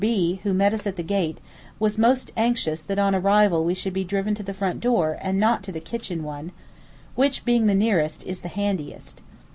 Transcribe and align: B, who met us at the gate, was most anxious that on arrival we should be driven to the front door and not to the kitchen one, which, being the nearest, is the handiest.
B, 0.03 0.39
who 0.41 0.51
met 0.51 0.73
us 0.73 0.87
at 0.87 0.95
the 0.95 1.03
gate, 1.03 1.37
was 1.77 1.95
most 1.99 2.31
anxious 2.35 2.81
that 2.81 2.97
on 2.97 3.13
arrival 3.13 3.63
we 3.63 3.75
should 3.75 3.93
be 3.93 4.03
driven 4.03 4.33
to 4.33 4.41
the 4.41 4.51
front 4.51 4.79
door 4.81 5.15
and 5.21 5.39
not 5.39 5.61
to 5.61 5.71
the 5.71 5.79
kitchen 5.79 6.23
one, 6.23 6.51
which, 7.13 7.45
being 7.45 7.67
the 7.67 7.75
nearest, 7.75 8.23
is 8.23 8.41
the 8.41 8.47
handiest. 8.47 9.21